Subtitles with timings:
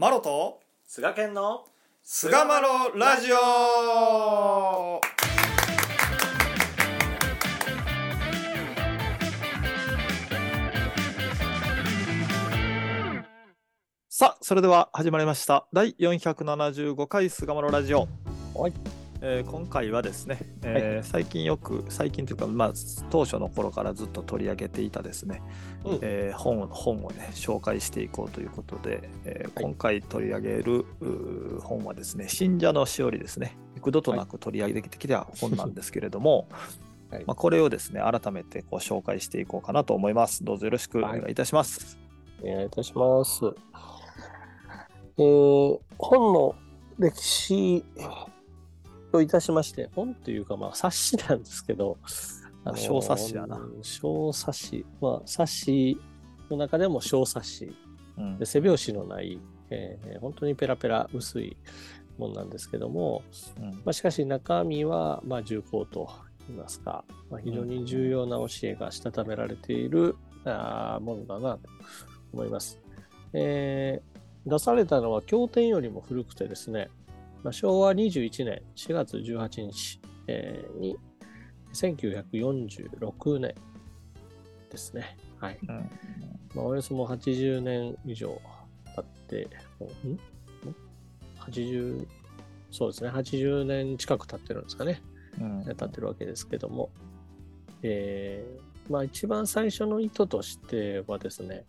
[0.00, 1.64] マロと菅健の
[2.04, 5.00] 菅マロラジオ。
[14.08, 15.66] さあそれでは始まりました。
[15.72, 18.06] 第475回菅マロラジオ、
[18.54, 22.72] はいえー今回はですね、えー最近よく最近というか、まあ、
[23.10, 25.42] 当初の頃からずっと取り上げていたですね、
[25.84, 25.98] うん。
[26.02, 29.64] えー本を本をね紹介していこうということで、えーはい。
[29.64, 33.56] 今回取り上げるうー本はですね「信者のしおり」ですね。
[33.76, 36.48] 幾度となく取り上げてきた本なんですけれども、
[37.10, 37.24] はい。
[37.26, 40.44] まあ、これをですね改めてこう紹介していこうかなと思います。
[40.44, 41.98] どうぞよろしくお願いいたします、
[42.42, 43.44] お願いいたします。
[45.18, 46.54] えー本の
[46.98, 47.84] 歴史
[49.10, 51.98] といたしまして、本というか、まあ、冊子なんですけど、
[52.64, 54.86] まあ小冊子やな小冊子。
[55.00, 55.98] まあ、冊子
[56.50, 57.72] の中でも小冊子。
[58.18, 59.38] うんで背表紙のない、
[59.70, 61.56] えー本当にペラペラ薄い
[62.18, 63.22] もんなんですけども、
[63.60, 66.08] うんまあ、しかし中身は、まあ、重厚と
[66.48, 71.60] いいますか、まあ、非常に重要な教えがしたためられている、あーものだなと
[72.32, 72.80] 思います。
[73.32, 76.88] えー出されたのは経典よりも古くてですね、
[77.42, 80.96] まあ、昭和21年4月18日、えーに
[81.72, 83.54] 1946年
[84.70, 85.16] ですね。
[85.38, 85.58] はい。
[85.62, 85.90] うん
[86.54, 88.40] まあ、およそもう80年以上
[88.96, 90.12] 経って、もうん？
[90.12, 90.18] ん
[91.40, 92.06] ?80、
[92.70, 95.00] そうですね、80年近く経ってるんですかね、
[95.40, 96.90] うん経ってるわけですけども、
[97.82, 101.66] えーまあ一番最初の意図としてはですね、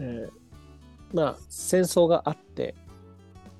[0.00, 2.74] えーまあ戦争があって、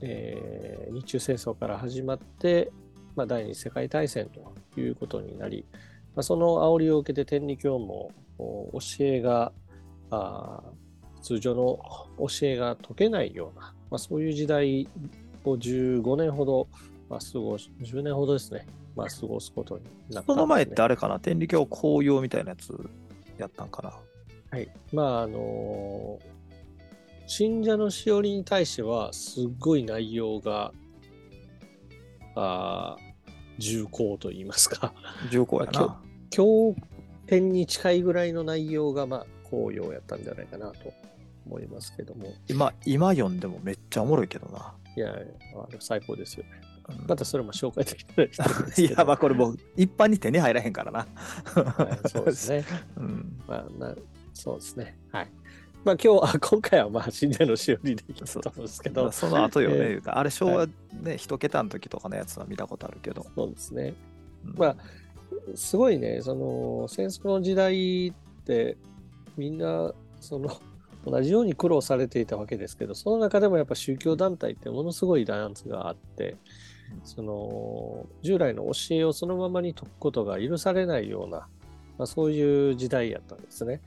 [0.03, 2.71] えー日中戦争から始まって、
[3.17, 5.65] まあ、第二次世界大戦ということになり、
[6.15, 9.53] まあ、その煽りを受けて天理教もお教えが
[11.23, 11.79] 通常の
[12.19, 14.87] 教えが解けないような、まあ、そういう時代
[15.45, 16.69] を15年ほど、
[17.09, 20.25] まあ、過ごし10年ほどですね、まあ、過ごすことになったね。
[20.27, 21.21] その前ってあれかな？
[21.21, 22.79] 天理教紅葉みたいなやつ
[23.39, 23.93] やったんかな？
[24.51, 24.69] はい。
[24.93, 26.19] まあ、あの
[27.27, 30.73] 信者のしおりに対しては、すっごい内容が、
[32.35, 33.13] あー
[33.59, 34.93] 重厚と言いますか、
[35.31, 36.01] 重厚やまな
[36.31, 36.75] 経
[37.27, 40.93] 典に近いぐらいの内容が、まあ、紅葉やったんじゃないかなと
[41.47, 45.15] 思いますけども、今今読んでもめっちゃおもろいけどな、いや、
[45.55, 46.51] あの最高ですよね。
[46.89, 51.07] うんまたそれも紹介できたらいです いやまあこれもう一般に手に入らへんからな、
[51.55, 52.65] はいそうですね。
[52.99, 53.95] うんまあ、な
[54.35, 54.99] そうですね。
[55.13, 55.31] はい。
[55.85, 63.95] まあ、今日、あ 今回は、まあ、信者のしおりでいきたんですけど、その後よね、えーあれ昭和ね一桁の時とかのやつは見たことあるけど、そうですね。
[64.45, 64.55] うん。
[64.57, 64.77] まあ
[65.55, 68.13] すごいね、その戦争の時代っ
[68.45, 68.77] て
[69.37, 70.51] みんなその
[71.05, 76.37] 同じように苦労されていたわけですけど、その中でもやっぱ宗教団体ってものすごい弾圧があって、
[77.03, 81.49] その従来の教えをそのままに解くことが許されないような、
[81.99, 83.81] まあ、そういう時代やったんですね。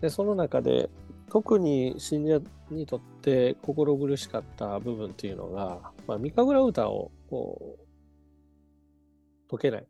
[0.00, 0.88] で、その中で
[1.30, 9.86] 特に信者にとって心苦しかった部分っていうのが、まあ、三神楽歌をこう解けない、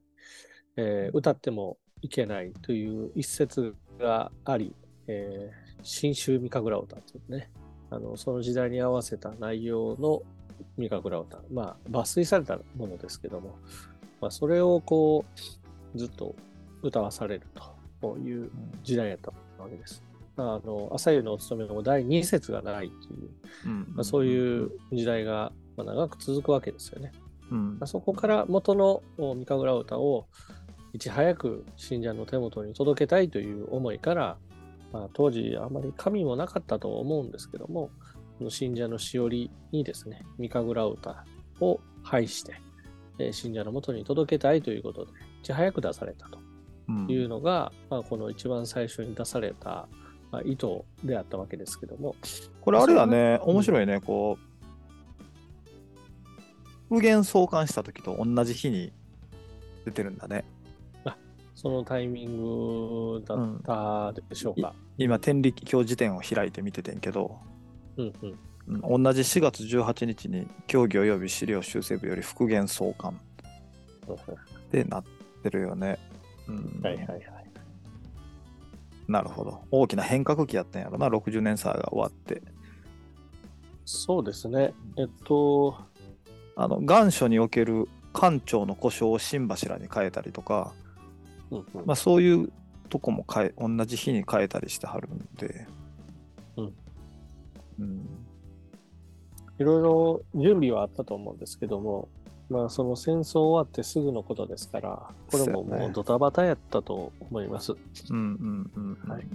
[0.76, 4.74] えー歌ってもいけないという一節があり、
[5.06, 7.50] えー新州三神楽歌というね、
[7.90, 10.22] あのその時代に合わせた内容の
[10.76, 13.56] 三神楽歌、まあ抜粋されたものですけども、
[14.20, 15.24] まあ、それをこ
[15.94, 16.34] うずっと
[16.82, 17.46] 歌わされる
[18.00, 18.50] という
[18.82, 19.32] 時代やった
[19.62, 20.02] わけです。
[20.36, 23.30] あの朝湯のお勤めの第2節がないという、
[23.66, 27.12] うんまあ、そういう時代がまあ長く続くわけですよね。
[27.50, 30.26] うんまあ、そこから元のお三神楽歌を
[30.92, 34.36] いち早く信者の手元に届けたいという思いから、
[34.92, 37.90] まあ、当時あまり神もなかったと思うんですけども、
[38.48, 41.24] 信者のしおりにですね、三神楽歌
[41.60, 42.54] を配して、
[43.18, 46.38] えー信者の元に届けたいということで、いち早く出されたと。
[46.88, 49.88] うんいうのが、まあ、この一番最初に出された、
[50.36, 50.66] まあ、意図
[51.02, 52.14] であったわけですけども、
[52.60, 53.40] これあれだね。
[53.42, 54.00] 面白いね。
[54.00, 54.42] こう
[56.90, 58.92] 無限相関した時と同じ日に
[59.86, 60.44] 出てるんだね。
[61.54, 64.74] そのタイミングだったでしょうか。
[64.98, 67.38] 今天理教辞典を開いて見ててんけど、
[67.96, 68.38] うんうん。
[68.92, 69.04] うん。
[69.04, 73.18] 同じ4月18日に教義及び資料修正部より復元相関
[74.12, 74.16] っ
[74.70, 75.04] てなっ
[75.42, 75.98] てるよね、
[76.46, 76.80] うん。
[76.82, 77.35] はいはいはい。
[79.08, 79.62] なるほど。
[79.70, 81.08] 大きな変革期やったんやろな。
[81.08, 82.42] 60年差が終わって。
[83.84, 84.74] そうですね。
[84.96, 85.78] えっと、
[86.56, 90.72] あの願書における官庁の故障を新柱に変えたりとか、
[91.50, 91.86] うんうん。
[91.86, 92.52] まあ、そういう
[92.88, 95.66] とこも変え同じ日に変えたりしてはるんで、
[96.56, 96.74] うん。
[97.78, 98.08] うん。
[99.58, 102.08] いろいろ準備はあったと思うんですけども、
[102.48, 107.72] まあ、その戦争終わってすぐのことですから、これももうドタバタやったと思います。
[107.72, 107.76] う
[108.14, 109.10] んうんうんうん。
[109.10, 109.26] はい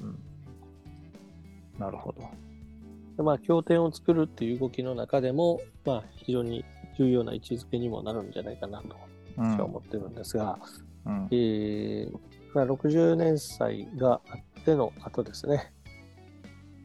[1.78, 2.22] なるほど。
[3.18, 6.64] でまあ、経典を作るっていう動きの中でも、まあ、非常に
[6.98, 8.96] 重要な位置づけにもなるんじゃないかなと
[9.38, 10.60] うん私は思ってるんですが、
[11.06, 12.18] うんえー
[12.54, 15.74] まあ、60年祭があっての後ですね、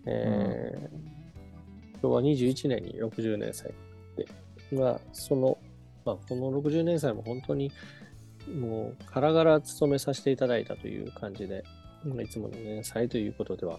[0.06, 1.16] えー
[2.02, 3.72] 今日は21年に60年祭
[4.16, 4.26] で、
[4.70, 5.55] まあ、その、
[6.06, 7.70] まあ、この60年祭も本当に
[8.54, 11.64] もう、からがら務めさせていただいたという感じで、
[12.04, 13.78] まあいつもの年祭ということでは、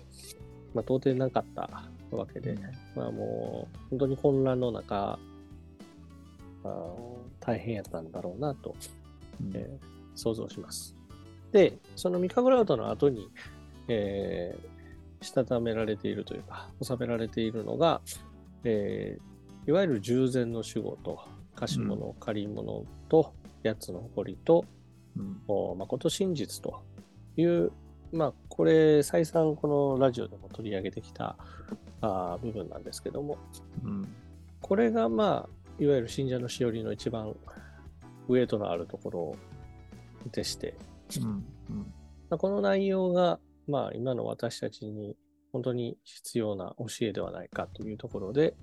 [0.73, 1.69] まあ、到底なかった
[2.11, 2.57] わけで、
[2.95, 5.17] まあもう、本当に混乱の中、
[6.63, 8.75] あー大変やったんだろうなと
[9.39, 10.95] うんえー想像します。
[11.51, 13.29] で、そのミカグラウトの後に、
[13.87, 14.77] えー
[15.19, 18.01] したためられているというか、収められているのが、
[18.63, 21.19] えーいわゆる従前の守護と、
[21.57, 23.33] 貸物、借り物と、
[23.63, 24.63] 八つの誇りと、
[25.17, 25.41] うん。
[25.47, 26.83] お誠真実と
[27.35, 27.71] いう、
[28.13, 31.35] まあ、これ、再三このラジオでも取り上げてきた
[32.01, 33.37] あー部分なんですけども、
[33.83, 34.07] うん
[34.61, 35.49] これが、まあ、
[35.79, 37.35] いわゆる信者のしおりの一番
[38.27, 39.35] ウエイトのあるところ
[40.31, 40.75] でして、
[41.21, 41.25] うん。
[41.25, 41.93] うん。
[42.29, 45.15] まあ、この内容が、まあ、今の私たちに
[45.51, 48.55] 本当に必要な教えではないかというところで、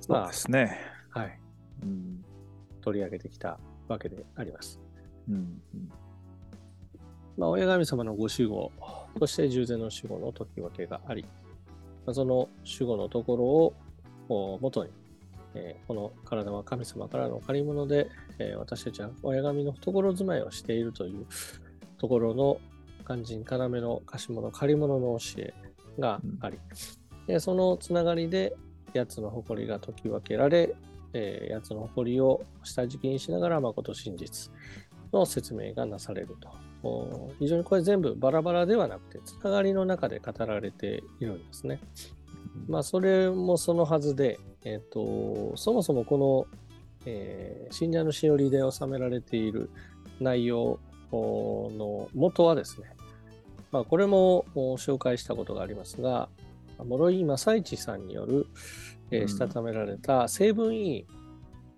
[0.00, 0.78] そうまですね。
[1.12, 1.40] あ、はい、
[1.84, 2.24] うん
[2.80, 3.58] 取り上げてきた
[3.88, 4.78] わけであります。
[5.28, 5.38] うんう
[5.76, 5.90] ん
[7.36, 8.70] まあ、親神様のご守護、
[9.18, 11.24] そして従前の守護の時分けがあり、
[12.04, 13.74] まあ、その守護のところを
[14.28, 14.90] お元に、
[15.54, 21.26] えーこの体は神様からの借り物で、えー私たちは親神の懐住まいをしているという
[21.98, 22.58] ところの
[23.06, 25.54] 肝心要の貸し物、借り物の教え
[25.98, 26.58] があり、
[27.26, 28.54] でそのつながりで
[28.94, 30.74] 八つの誇りが解き分けられ、
[31.14, 34.52] えー八つの誇りを下敷きにしながら誠真実
[35.12, 36.50] の説明がなされると。
[37.38, 41.80] 非常にこれ全部バラバラではなくて、つながりの中で語られているんですね。
[42.68, 46.58] まあ、それもそのはずで、えっ、と、そもそもこの、
[47.06, 49.70] えー信者のしおりで収められている
[50.20, 50.78] 内容
[51.12, 52.94] の元はですね、
[53.72, 56.28] まあ、これも紹介したことがありますが、
[56.78, 58.46] 諸井正一さんによる、
[59.10, 59.24] えうん。
[59.24, 61.06] ーしたためられた成分委員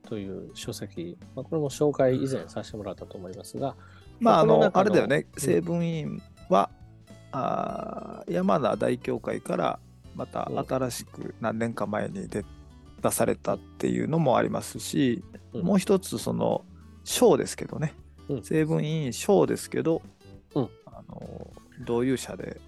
[0.08, 3.76] という書籍、まあ、これも紹介以前させてもらったと思いますが、
[4.20, 5.40] まあ、あの、このあれだよね、うん。
[5.40, 6.70] 成分委員は、
[7.32, 9.78] あー山田大教会から
[10.14, 10.58] またうん。
[10.66, 12.44] 新しく何年か前に出
[13.02, 15.62] 出されたっていうのもありますし、うん。
[15.62, 16.64] もう一つ、その、
[17.04, 17.94] 章ですけどね、
[18.28, 18.42] うん。
[18.42, 20.02] 成分委員章ですけど、
[20.54, 20.68] うん。
[20.86, 21.50] あの
[21.84, 22.58] 同有者で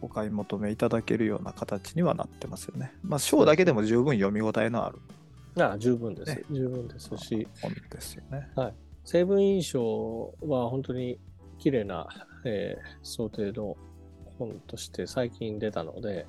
[0.00, 2.92] お買い求めいただけるような形にはなってますよね。
[3.02, 4.98] まあ、章だけでも十分読み応えのある。
[5.60, 6.42] ああ十分です、ね。
[6.50, 8.48] 十分ですし、本ですよね。
[9.04, 11.18] 成分印象は本当に
[11.58, 12.06] 綺麗な、
[12.44, 13.76] えー想定の
[14.38, 16.26] 本として最近出たので、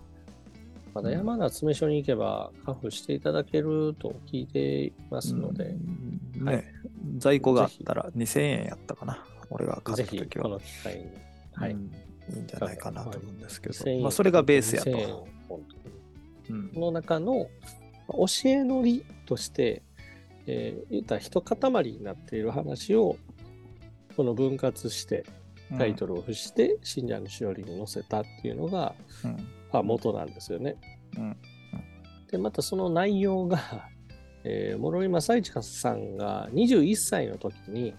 [0.93, 5.75] まだ山田詰所に行けばカフしていただけると聞いていますので、
[6.39, 6.47] うん。
[6.47, 6.57] はい。
[6.57, 6.73] ね、
[7.17, 9.23] 在庫があったら2000円やったかな。
[9.51, 10.43] 俺が買ぜひった時は。
[10.43, 11.05] この機会に、
[11.53, 11.71] はい。
[11.71, 11.91] うん
[12.33, 14.89] いいんじゃないかなと思うんですけ2000ど、円まあ、それがベースやと。
[14.89, 16.69] 2000円本当にうん。
[16.69, 17.47] この中の
[18.07, 19.83] 教えのりとして、
[20.47, 23.17] えー言ったら一塊になっている話を
[24.17, 25.25] この分割して
[25.77, 29.31] タイトルを付して信者のしおりに載せたっていうのが、うん。
[29.71, 30.75] まあ、元なんですよね。
[31.17, 31.37] うん。
[32.31, 33.59] でまたその内容が、
[34.43, 37.93] えー、諸井正一さんが21歳の時に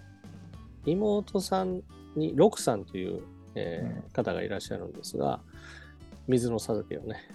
[0.85, 1.83] 妹さん
[2.15, 3.23] に六さんという、
[3.55, 5.39] えーうん方がいらっしゃるんですが
[6.27, 7.29] 水の授けをね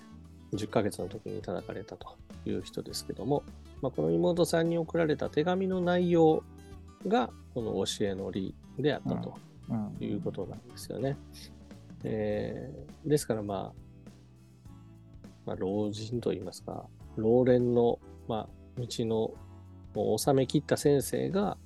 [0.52, 3.42] 10ヶ月の時にいただかれたという人ですけども、
[3.80, 6.42] まあ、この妹さんに送られた手紙の内容
[7.08, 9.35] がこの教えのりであったと。
[10.00, 11.16] いうことなんですよね。
[12.04, 13.73] えーですから、まあ、
[15.44, 19.32] まあ、老人といいますか、老練の、まあ、道の
[19.94, 21.56] もう収め切った先生が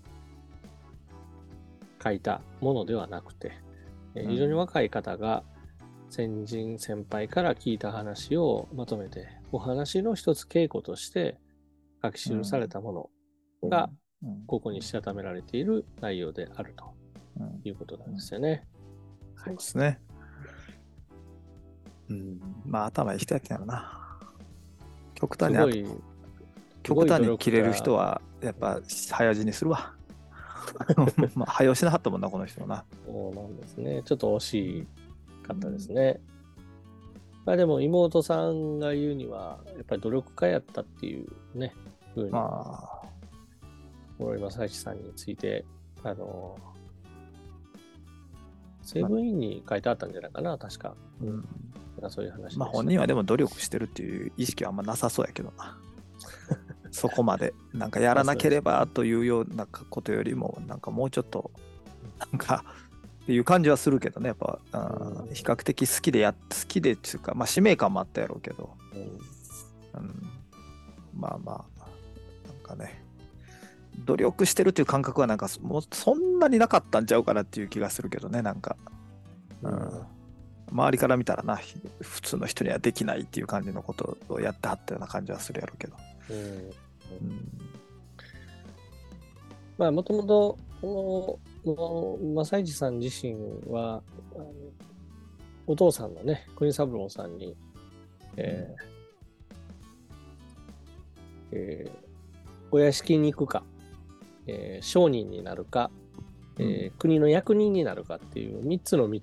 [2.02, 3.52] 書いたものではなくて、
[4.14, 5.45] 非常に若い方が
[6.09, 11.38] 先人先輩から聞いた話をまとめて、お話の一つ稽古として
[12.02, 13.11] 書き記されたも
[13.62, 13.97] のが、うん
[14.47, 16.85] ここにしたためられている内容であると
[17.38, 18.67] うんいうことなんですよね。
[19.35, 19.99] そうですね。
[22.11, 24.19] うん、まあ頭いい人やったんやろな。
[25.14, 25.87] 極端に
[26.83, 29.95] 極端に切れる人はやっぱ早死にするわ。
[31.35, 32.85] まあ早押しなはったもんな、この人はな。
[33.07, 34.02] そうなんですね。
[34.05, 34.87] ちょっと惜し
[35.43, 36.21] かったですね。
[37.45, 41.75] まあでも妹さんが言うには、やっぱり努力家やったっていうね、
[42.14, 43.07] ふうに、まあ、
[44.19, 45.64] 諸井正一さんについて、
[46.02, 46.57] あの、
[48.83, 50.95] セブンインに書いてあったんじゃないかな、確か。
[51.23, 51.49] うん。
[52.09, 55.79] そういう話でしたまあ本人はでも努力してるっていう意識はあんまなさそうやけどな。
[56.91, 61.51] そこまで、なんかやらなければというようなことよりも、なんかもうちょっと、
[62.19, 62.65] なんか、
[63.23, 65.35] っていう感じはするけどね、やっぱ、うんうん。
[65.35, 69.01] 比較的好きでやっ、好きでっていうか、まあ使命感もあったやろうけど、うん。
[70.01, 70.31] うん、
[71.15, 73.05] まあまあ、なんかね、
[74.05, 78.77] 努力してるっていう感覚はなんかもうそんなになかったんちゃうかなっていう気がするけどね、なんか。
[79.63, 80.07] うん。
[80.73, 85.97] 周りから見たらな、ひ普通の人にはできないっていう感じのことをやってはったような感じはするやろうけど。
[89.79, 93.35] まあ、もともと、この、正一さん自身
[93.73, 94.03] は、
[95.67, 97.57] お父さんのね、国三郎さんに、
[98.37, 98.91] えー
[101.53, 102.11] えー
[102.73, 103.65] お屋敷に行くか、
[104.47, 105.91] えー商人になるか、
[106.59, 109.21] えー国の役人になるかっていう3つの道、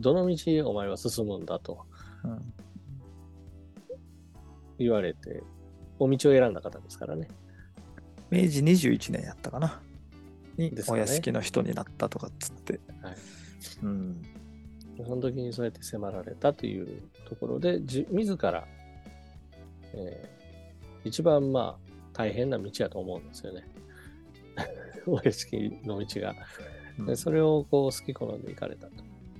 [0.00, 1.84] どの道お前は進むんだと
[2.24, 2.38] うん。
[4.78, 5.42] 言われて、
[5.98, 7.28] お道を選んだ方ですからね。
[8.30, 9.80] 明治21年やったかな。
[10.56, 12.80] にねお屋敷の人になったとかっつって。
[13.02, 13.16] はい
[13.82, 14.22] うん
[15.04, 18.64] その時にそうやって迫られたというところで、じ自ら、
[19.94, 20.34] えー
[21.04, 23.68] 一番まあ大変な道やと思うんですよね。
[25.06, 26.34] お屋敷の道が。
[27.06, 28.92] でそれをこう好き好んで行かれたと。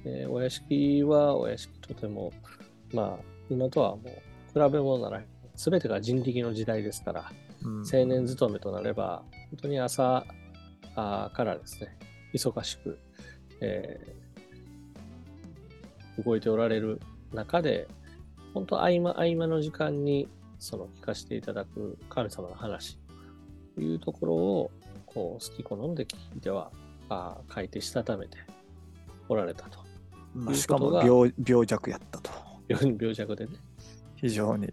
[0.05, 2.33] でお屋敷はお屋敷とても、
[2.93, 4.09] まあ今とはもう
[4.67, 5.23] 比べ物なら
[5.57, 7.33] 全てが人力の時代ですから、
[7.63, 10.27] うん青年勤めとなれば、本当に朝
[10.95, 11.97] からですね、
[12.35, 12.99] 忙しく、
[13.61, 14.25] えー
[16.23, 17.01] 動いておられる
[17.33, 17.89] 中で、
[18.53, 20.29] 本当合間合間の時間に
[20.61, 22.99] その聞かせていただく神様の話
[23.75, 24.71] というところを
[25.07, 26.71] こう好き好んで聞いては
[27.09, 28.39] あー書いてしたためて
[29.29, 29.81] おられたと。
[30.35, 32.31] まあしかも病病弱やったと。
[32.69, 33.57] 病 病弱でね。
[34.17, 34.73] 非常に。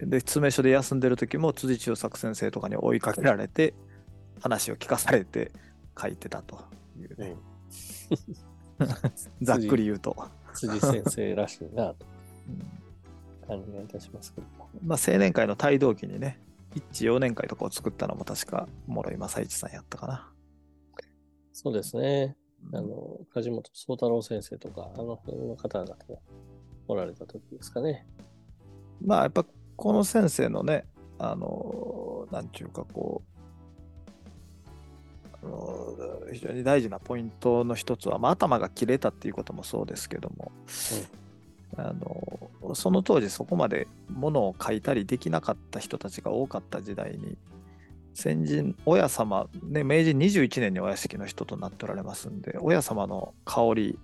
[0.00, 3.74] で、詰め所で休んでる時も辻千代作先生とかに追いかけられて、
[4.40, 5.52] 話を聞かされて
[5.98, 6.58] 書いてたと
[6.98, 7.36] いうね。
[9.42, 10.14] ざっくり言うと。
[10.54, 12.06] 辻先生らしいなと
[12.48, 12.86] うん
[13.46, 14.68] 感じがいたしますけども。
[14.84, 16.40] まあ、青年会の帯同期にね、
[16.74, 20.32] 一致幼年会とかを作ったのも確か諸井正一さんやったかな。
[21.52, 22.36] そうですね。
[22.72, 25.96] あの、梶本宗太郎先生とか、あの辺の方々が
[26.88, 28.06] おられた時ですかね。
[29.00, 29.46] まあやっぱ
[29.76, 30.84] この先生のね、
[31.18, 33.36] あの、なんちゅうかこう、
[35.42, 35.96] あの
[36.32, 40.50] 非常に大事なポイントの一つは、まあ、頭が切れたっていうこともそうですけども、
[41.76, 47.36] あのその当時そこまでものを書いたりできなかった人たちが多かった時代に
[48.14, 53.98] 先人親様ね明治21年にお屋敷の人となっておられますんで親様の香り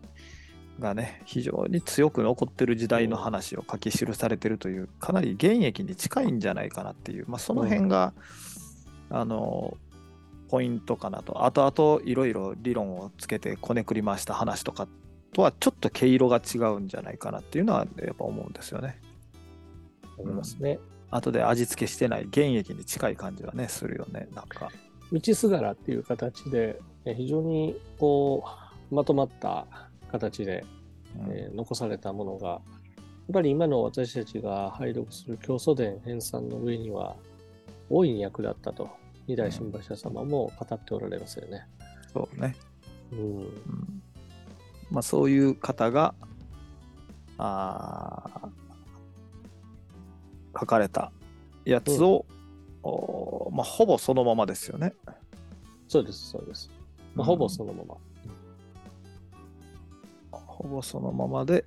[0.78, 8.12] がね非常に強く残ってる時代の話を書き記されてるというかなり現役に近いんじゃないかなっていう、まあ、その辺が、
[9.10, 9.76] あの
[10.48, 14.86] ポイントかなと後々いろいろ理論をつけてこねくり回した話とか
[15.32, 19.00] とはちょっと毛色が違うんじゃないかなっていうのはやっぱ思うんですよね。
[20.18, 20.78] 思いますね。
[21.10, 24.70] 後で味付けしてない現役に近い感じはねするよねなんか。
[25.10, 28.44] 道すがらっていう形で、え非常にこ
[28.90, 29.66] う、まとまった
[30.12, 30.64] 形で、
[31.26, 32.60] うんえー残されたものが、やっ
[33.32, 37.16] ぱり今の私たちが拝読する教祖伝編纂の上には、
[37.90, 38.88] 大いに役立ったと、
[39.26, 41.66] 二代新馬社様も語っておられますよね。
[42.12, 42.54] そうね。
[43.12, 43.18] うん。
[43.18, 44.02] うん
[44.90, 46.14] まあそういう方が
[47.38, 51.10] あー書かれた
[51.64, 52.26] やつを、
[52.82, 54.94] おまあ、ほぼそのままですよね。
[55.88, 56.70] そうです、そうです。
[57.14, 57.96] まあ、ほぼそのまま。
[60.52, 61.64] ほぼそのままで、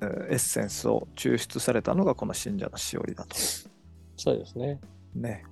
[0.00, 3.36] えーエッセンスを抽出されたのがこの信者のしおりだと。
[4.16, 4.80] そうですね。
[5.14, 5.44] ね。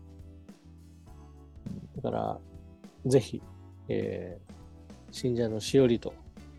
[1.97, 2.39] だから、
[3.07, 3.43] ぜひ、
[3.89, 4.57] えー
[5.13, 6.13] 信者のしおりと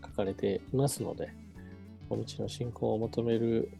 [0.04, 1.32] 書かれていますので、
[2.10, 3.70] お道の信仰を求める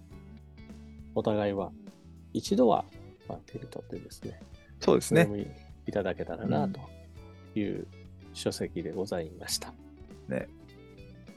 [1.16, 1.72] お互いは、
[2.32, 2.84] 一度は、
[3.26, 4.40] まあ、手に取ってですね、
[4.78, 5.22] そうですね。
[5.22, 5.50] お読み
[5.86, 6.80] いただけたらなと
[7.58, 7.88] いう
[8.34, 9.72] 書籍でございました。
[10.28, 10.48] ね。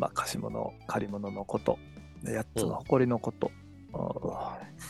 [0.01, 1.77] まあ貸し物、借り物のこと、
[2.24, 3.51] 8つの誇りのこと。
[3.93, 4.81] うん。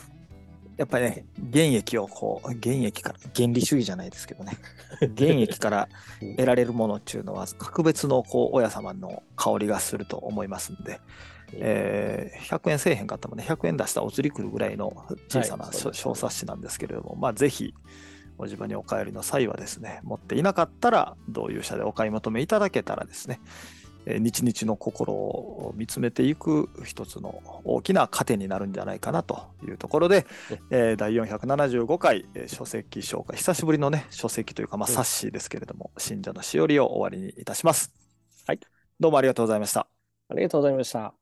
[0.78, 4.54] やっぱりね、現役をこう、現役から、原理主義じゃないですけどね、
[5.04, 5.90] 現役から
[6.38, 11.02] 得られるものっていうのは、格別のこう親様の香りがすると思いますんで、
[11.54, 14.94] えー100円せえへんかったもんね、100円出したらお釣り来るぐらいの
[15.28, 17.74] 小さなはい小冊子なんですけれども、まあ、ぜひ、
[18.38, 30.26] お自分にお帰りの際はですね、持っていなかったら、同友社でお買い求めいただけたらですね、えー日々の心を見つめていく一つの大きな糧になるんじゃないかなというところで、
[30.70, 37.94] えー第475回、えー書籍紹介、久しぶりのね、書籍というか、まあ、うん冊子ですけれども、信者のしおりを終わりにいたします。
[38.46, 38.60] はい。
[39.00, 39.88] どうもありがとうございました。
[40.30, 41.21] ありがとうございました。